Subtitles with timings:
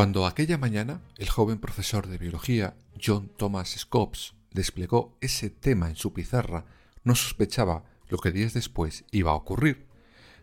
[0.00, 5.96] Cuando aquella mañana el joven profesor de biología John Thomas Scopes desplegó ese tema en
[5.96, 6.64] su pizarra,
[7.04, 9.84] no sospechaba lo que días después iba a ocurrir.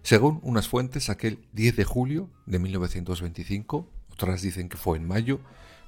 [0.04, 5.40] Según unas fuentes, aquel 10 de julio de 1925, otras dicen que fue en mayo,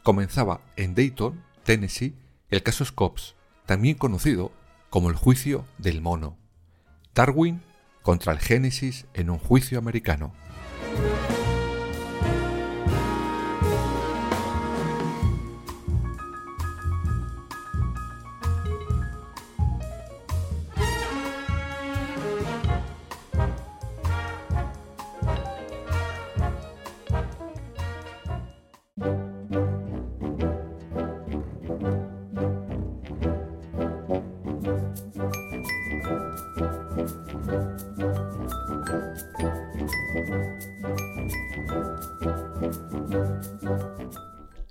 [0.01, 2.15] comenzaba en Dayton, Tennessee,
[2.49, 3.35] el caso Scopes,
[3.67, 4.51] también conocido
[4.89, 6.39] como el juicio del mono.
[7.13, 7.61] Darwin
[8.01, 10.33] contra el Génesis en un juicio americano.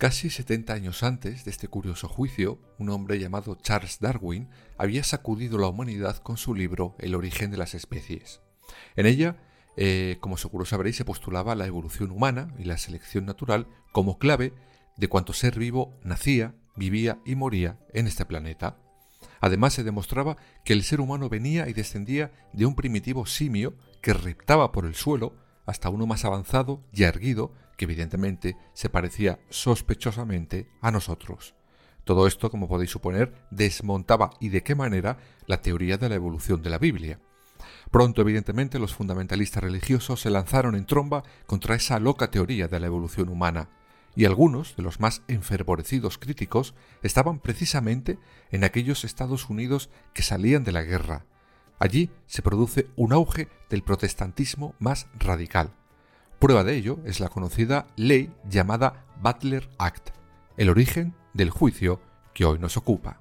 [0.08, 5.58] Casi 70 años antes de este curioso juicio, un hombre llamado Charles Darwin había sacudido
[5.58, 8.40] la humanidad con su libro El origen de las especies.
[8.96, 9.36] En ella,
[9.76, 14.54] eh, como seguro sabréis, se postulaba la evolución humana y la selección natural como clave
[14.96, 18.78] de cuanto ser vivo nacía, vivía y moría en este planeta.
[19.42, 24.14] Además se demostraba que el ser humano venía y descendía de un primitivo simio que
[24.14, 25.36] reptaba por el suelo
[25.66, 31.54] hasta uno más avanzado y erguido que evidentemente se parecía sospechosamente a nosotros.
[32.04, 36.60] Todo esto, como podéis suponer, desmontaba y de qué manera la teoría de la evolución
[36.60, 37.20] de la Biblia.
[37.90, 42.86] Pronto, evidentemente, los fundamentalistas religiosos se lanzaron en tromba contra esa loca teoría de la
[42.86, 43.70] evolución humana,
[44.16, 48.18] y algunos de los más enfervorecidos críticos estaban precisamente
[48.50, 51.26] en aquellos Estados Unidos que salían de la guerra.
[51.78, 55.72] Allí se produce un auge del protestantismo más radical,
[56.38, 60.10] Prueba de ello es la conocida ley llamada Butler Act,
[60.56, 62.00] el origen del juicio
[62.32, 63.20] que hoy nos ocupa.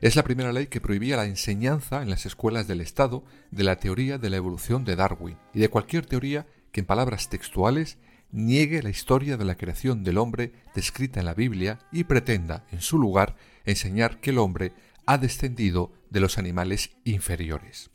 [0.00, 3.76] Es la primera ley que prohibía la enseñanza en las escuelas del Estado de la
[3.76, 7.98] teoría de la evolución de Darwin y de cualquier teoría que en palabras textuales
[8.30, 12.80] niegue la historia de la creación del hombre descrita en la Biblia y pretenda, en
[12.80, 14.72] su lugar, enseñar que el hombre
[15.06, 17.90] ha descendido de los animales inferiores.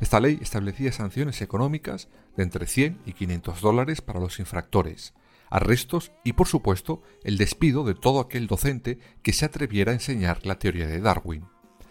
[0.00, 5.14] Esta ley establecía sanciones económicas de entre 100 y 500 dólares para los infractores,
[5.50, 10.44] arrestos y, por supuesto, el despido de todo aquel docente que se atreviera a enseñar
[10.44, 11.46] la teoría de Darwin.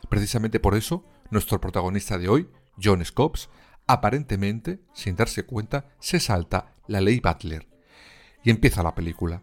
[0.09, 2.49] Precisamente por eso, nuestro protagonista de hoy,
[2.81, 3.49] John Scopes,
[3.87, 7.67] aparentemente, sin darse cuenta, se salta la ley Butler.
[8.43, 9.41] Y empieza la película.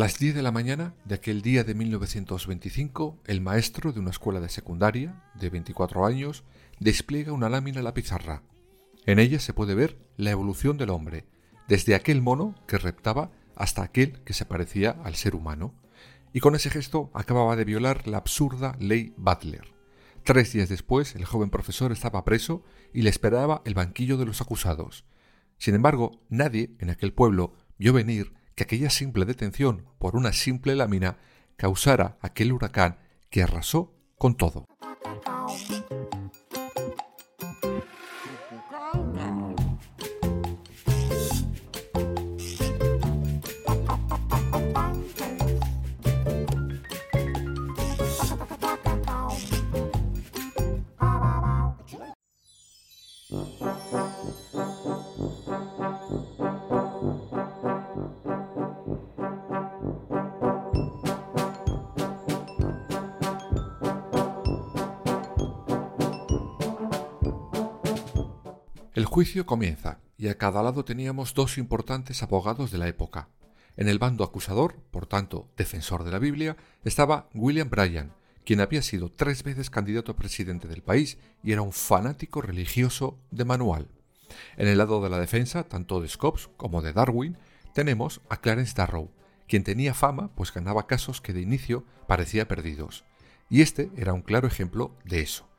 [0.00, 4.40] Las 10 de la mañana de aquel día de 1925, el maestro de una escuela
[4.40, 6.42] de secundaria, de 24 años,
[6.78, 8.42] despliega una lámina a la pizarra.
[9.04, 11.26] En ella se puede ver la evolución del hombre,
[11.68, 15.74] desde aquel mono que reptaba hasta aquel que se parecía al ser humano,
[16.32, 19.74] y con ese gesto acababa de violar la absurda ley Butler.
[20.24, 22.64] Tres días después, el joven profesor estaba preso
[22.94, 25.04] y le esperaba el banquillo de los acusados.
[25.58, 30.74] Sin embargo, nadie en aquel pueblo vio venir que aquella simple detención por una simple
[30.74, 31.16] lámina
[31.56, 32.98] causara aquel huracán
[33.30, 34.66] que arrasó con todo.
[69.10, 73.28] Juicio comienza, y a cada lado teníamos dos importantes abogados de la época.
[73.76, 78.14] En el bando acusador, por tanto, defensor de la Biblia, estaba William Bryan,
[78.44, 83.18] quien había sido tres veces candidato a presidente del país y era un fanático religioso
[83.32, 83.88] de manual.
[84.56, 87.36] En el lado de la defensa, tanto de Scopes como de Darwin,
[87.74, 89.10] tenemos a Clarence Darrow,
[89.48, 93.04] quien tenía fama pues ganaba casos que de inicio parecía perdidos.
[93.48, 95.49] Y este era un claro ejemplo de eso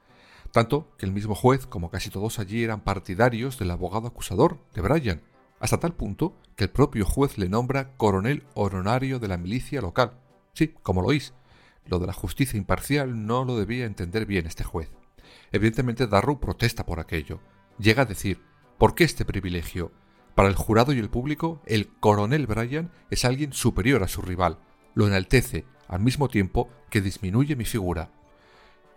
[0.51, 4.81] tanto que el mismo juez como casi todos allí eran partidarios del abogado acusador de
[4.81, 5.21] Bryan,
[5.59, 10.13] hasta tal punto que el propio juez le nombra coronel honorario de la milicia local.
[10.53, 11.33] Sí, como lo oís,
[11.85, 14.91] lo de la justicia imparcial no lo debía entender bien este juez.
[15.51, 17.39] Evidentemente Darrow protesta por aquello.
[17.77, 18.41] Llega a decir,
[18.77, 19.91] ¿por qué este privilegio?
[20.35, 24.59] Para el jurado y el público, el coronel Bryan es alguien superior a su rival.
[24.93, 28.11] Lo enaltece, al mismo tiempo que disminuye mi figura.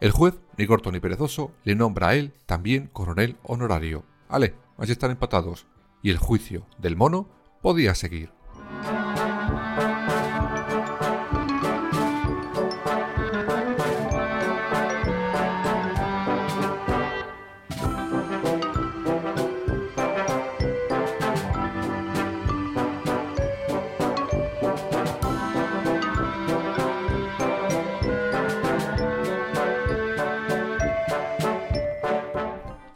[0.05, 4.05] El juez, ni corto ni perezoso, le nombra a él también coronel honorario.
[4.29, 5.67] Ale, así están empatados.
[6.03, 7.27] Y el juicio del mono
[7.63, 8.31] podía seguir.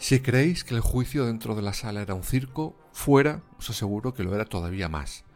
[0.09, 4.15] Si creéis que el juicio dentro de la sala era un circo, fuera os aseguro
[4.15, 5.27] que lo era todavía más.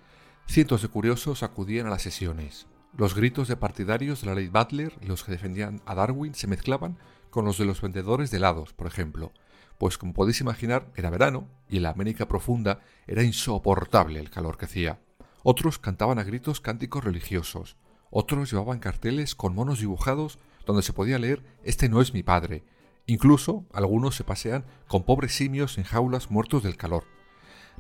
[0.46, 2.68] Cientos de curiosos acudían a las sesiones.
[2.96, 6.46] Los gritos de partidarios de la ley Butler y los que defendían a Darwin se
[6.46, 6.96] mezclaban
[7.28, 9.34] con los de los vendedores de helados, por ejemplo,
[9.76, 14.56] pues como podéis imaginar era verano y en la América profunda era insoportable el calor
[14.56, 15.02] que hacía.
[15.42, 17.76] Otros cantaban a gritos cánticos religiosos,
[18.10, 22.64] otros llevaban carteles con monos dibujados donde se podía leer Este no es mi padre,
[23.06, 27.04] Incluso algunos se pasean con pobres simios en jaulas muertos del calor.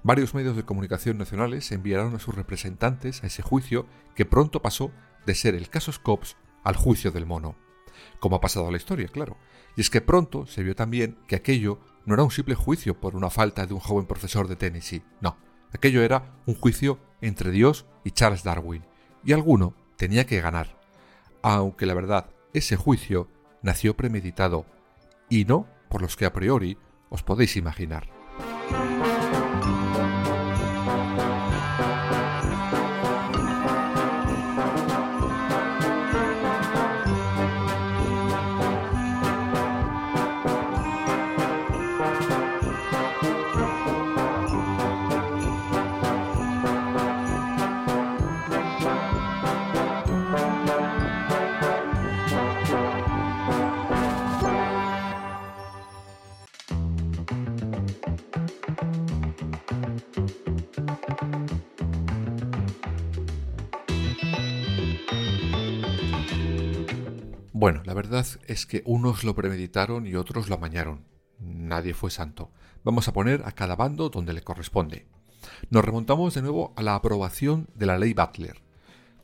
[0.02, 3.86] Varios medios de comunicación nacionales enviaron a sus representantes a ese juicio
[4.16, 4.90] que pronto pasó
[5.26, 7.56] de ser el caso Scopes al juicio del mono.
[8.18, 9.36] Como ha pasado la historia, claro.
[9.76, 13.14] Y es que pronto se vio también que aquello no era un simple juicio por
[13.14, 15.36] una falta de un joven profesor de Tennessee, no,
[15.72, 18.84] aquello era un juicio entre Dios y Charles Darwin,
[19.24, 20.80] y alguno tenía que ganar.
[21.42, 23.28] Aunque la verdad, ese juicio
[23.62, 24.66] nació premeditado
[25.32, 26.76] y no por los que a priori
[27.08, 28.08] os podéis imaginar.
[68.02, 71.04] Verdad es que unos lo premeditaron y otros lo amañaron.
[71.38, 72.50] Nadie fue santo.
[72.82, 75.06] Vamos a poner a cada bando donde le corresponde.
[75.70, 78.60] Nos remontamos de nuevo a la aprobación de la ley Butler.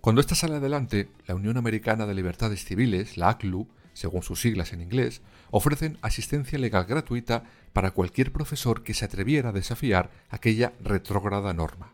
[0.00, 4.72] Cuando esta sale adelante, la Unión Americana de Libertades Civiles, la ACLU, según sus siglas
[4.72, 7.42] en inglés, ofrecen asistencia legal gratuita
[7.72, 11.92] para cualquier profesor que se atreviera a desafiar aquella retrógrada norma.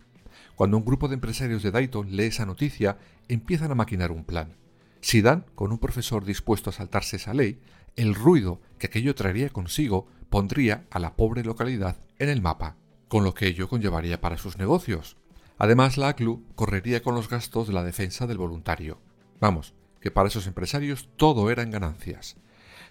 [0.55, 2.99] Cuando un grupo de empresarios de Dayton lee esa noticia,
[3.29, 4.63] empiezan a maquinar un plan.
[5.04, 7.61] Si dan con un profesor dispuesto a saltarse esa ley,
[7.94, 13.23] el ruido que aquello traería consigo pondría a la pobre localidad en el mapa, con
[13.23, 15.18] lo que ello conllevaría para sus negocios.
[15.58, 18.99] Además, la ACLU correría con los gastos de la defensa del voluntario.
[19.40, 22.37] Vamos, que para esos empresarios todo eran ganancias.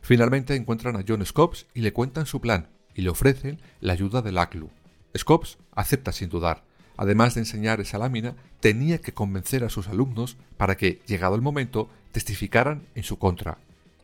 [0.03, 4.21] Finalmente encuentran a John Scopes y le cuentan su plan y le ofrecen la ayuda
[4.21, 4.69] del ACLU.
[5.17, 6.63] Scopes acepta sin dudar,
[6.97, 11.41] además de enseñar esa lámina, tenía que convencer a sus alumnos para que, llegado el
[11.41, 13.57] momento, testificaran en su contra.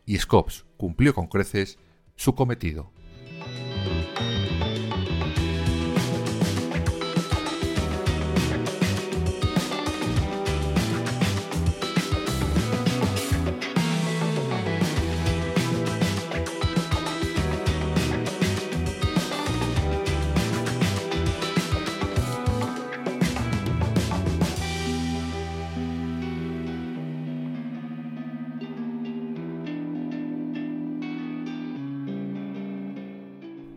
[0.06, 1.78] Y Scopes cumplió con creces
[2.16, 2.90] su cometido.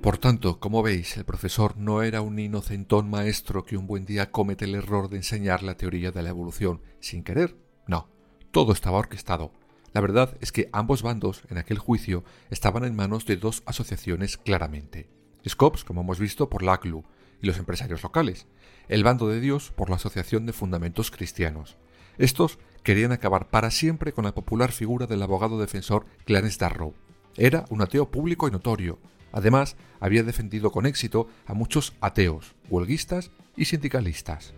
[0.04, 4.32] Por tanto, como veis, el profesor no era un inocentón maestro que un buen día
[4.32, 7.56] comete el error de enseñar la teoría de la evolución sin querer.
[7.88, 8.10] No,
[8.52, 9.54] todo estaba orquestado.
[9.94, 14.36] La verdad es que ambos bandos en aquel juicio estaban en manos de dos asociaciones
[14.36, 15.08] claramente.
[15.48, 17.06] Scopes, como hemos visto, por la ACLU
[17.42, 18.46] y los empresarios locales.
[18.90, 21.78] El bando de Dios por la Asociación de Fundamentos Cristianos.
[22.18, 26.94] Estos querían acabar para siempre con la popular figura del abogado defensor Clarence Darrow.
[27.38, 29.00] Era un ateo público y notorio,
[29.34, 34.54] Además, había defendido con éxito a muchos ateos, huelguistas y sindicalistas.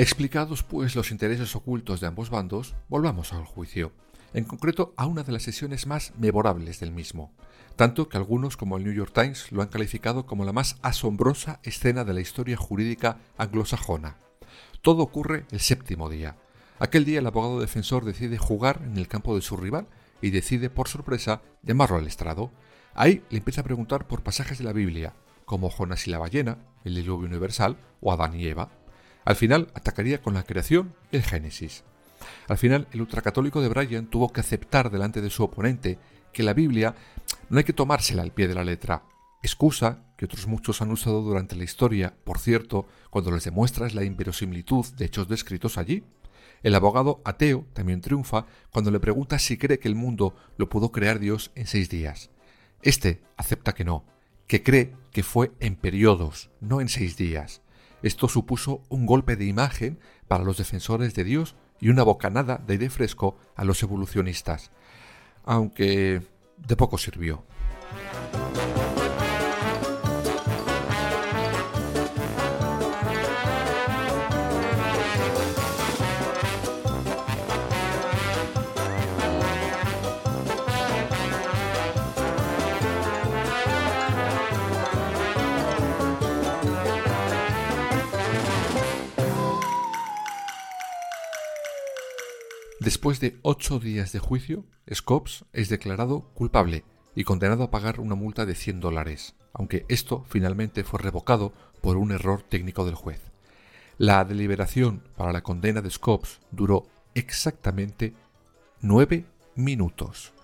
[0.00, 3.92] Explicados pues los intereses ocultos de ambos bandos, volvamos al juicio,
[4.32, 7.34] en concreto a una de las sesiones más memorables del mismo,
[7.76, 11.60] tanto que algunos como el New York Times lo han calificado como la más asombrosa
[11.64, 14.16] escena de la historia jurídica anglosajona.
[14.80, 16.38] Todo ocurre el séptimo día.
[16.78, 19.86] Aquel día el abogado defensor decide jugar en el campo de su rival
[20.22, 22.50] y decide por sorpresa llamarlo al estrado.
[22.94, 25.14] Ahí le empieza a preguntar por pasajes de la Biblia,
[25.44, 28.70] como Jonás y la ballena, el diluvio universal o Adán y Eva.
[29.24, 31.84] Al final atacaría con la creación el Génesis.
[32.48, 35.98] Al final, el ultracatólico de Bryan tuvo que aceptar delante de su oponente
[36.32, 36.94] que la Biblia
[37.48, 39.02] no hay que tomársela al pie de la letra.
[39.42, 44.04] Excusa que otros muchos han usado durante la historia, por cierto, cuando les demuestras la
[44.04, 46.04] inverosimilitud de hechos descritos allí.
[46.62, 50.92] El abogado ateo también triunfa cuando le pregunta si cree que el mundo lo pudo
[50.92, 52.30] crear Dios en seis días.
[52.82, 54.04] Este acepta que no,
[54.46, 57.62] que cree que fue en periodos, no en seis días.
[58.02, 62.74] Esto supuso un golpe de imagen para los defensores de Dios y una bocanada de
[62.74, 64.70] aire fresco a los evolucionistas,
[65.44, 66.22] aunque
[66.56, 67.44] de poco sirvió.
[93.00, 98.14] Después de ocho días de juicio, Scopes es declarado culpable y condenado a pagar una
[98.14, 103.22] multa de 100 dólares, aunque esto finalmente fue revocado por un error técnico del juez.
[103.96, 108.12] La deliberación para la condena de Scopes duró exactamente
[108.82, 110.34] nueve minutos.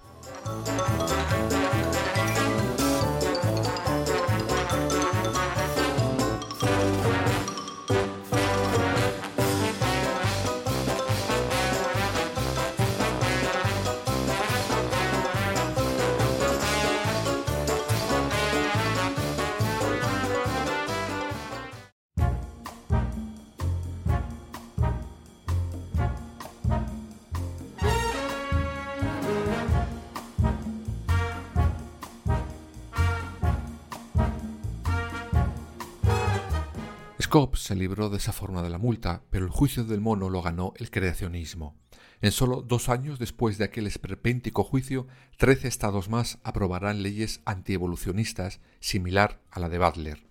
[37.26, 40.42] Scopes se libró de esa forma de la multa, pero el juicio del mono lo
[40.42, 41.74] ganó el creacionismo.
[42.22, 48.60] En solo dos años después de aquel esperpéntico juicio, trece estados más aprobarán leyes antievolucionistas
[48.78, 50.24] similar a la de Butler.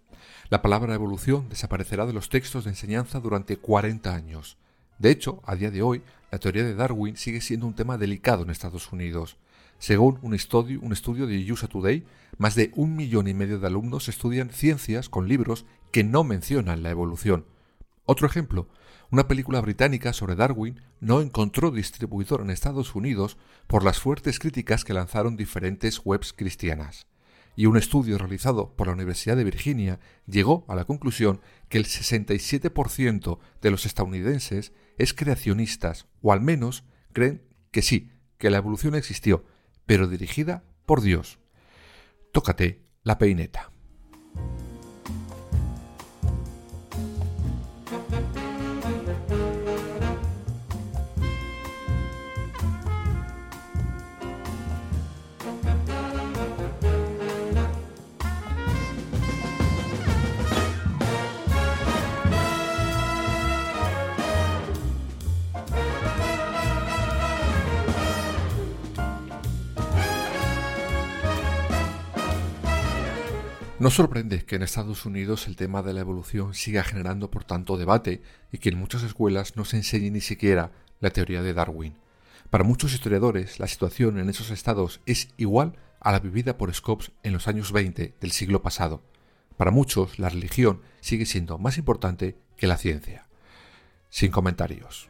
[0.47, 4.57] La palabra evolución desaparecerá de los textos de enseñanza durante 40 años.
[4.97, 8.43] De hecho, a día de hoy, la teoría de Darwin sigue siendo un tema delicado
[8.43, 9.35] en Estados Unidos.
[9.79, 12.05] Según un estudio, un estudio de USA Today,
[12.37, 16.83] más de un millón y medio de alumnos estudian ciencias con libros que no mencionan
[16.83, 17.45] la evolución.
[18.03, 18.67] Otro ejemplo,
[19.11, 24.83] una película británica sobre Darwin no encontró distribuidor en Estados Unidos por las fuertes críticas
[24.83, 27.07] que lanzaron diferentes webs cristianas.
[27.55, 31.85] Y un estudio realizado por la Universidad de Virginia llegó a la conclusión que el
[31.85, 36.83] 67% de los estadounidenses es creacionistas, o al menos
[37.13, 39.45] creen que sí, que la evolución existió,
[39.85, 41.39] pero dirigida por Dios.
[42.33, 43.64] Tócate la peineta.
[73.95, 78.21] Sorprende que en Estados Unidos el tema de la evolución siga generando por tanto debate
[78.51, 81.95] y que en muchas escuelas no se enseñe ni siquiera la teoría de Darwin.
[82.49, 87.13] Para muchos historiadores, la situación en esos estados es igual a la vivida por Scopes
[87.23, 89.01] en los años 20 del siglo pasado.
[89.55, 93.25] Para muchos, la religión sigue siendo más importante que la ciencia.
[94.09, 95.09] Sin comentarios.